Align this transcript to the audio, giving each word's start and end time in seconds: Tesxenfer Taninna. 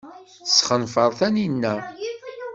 Tesxenfer 0.45 1.09
Taninna. 1.19 1.73